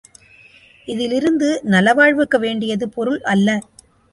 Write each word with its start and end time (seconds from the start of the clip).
இதிலிருந்து 0.87 1.49
நலவாழ்வுக்கு 1.65 2.39
வேண்டியது 2.39 2.89
பொருள் 2.89 3.21
அல்ல. 3.33 3.59